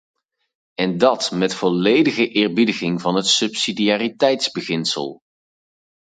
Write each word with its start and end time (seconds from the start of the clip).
En 0.73 0.97
dat 0.97 1.31
met 1.31 1.55
volledige 1.55 2.27
eerbiediging 2.27 3.01
van 3.01 3.15
het 3.15 3.27
subsidiariteitsbeginsel. 3.27 5.21